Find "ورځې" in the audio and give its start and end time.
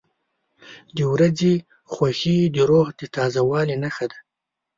1.13-1.53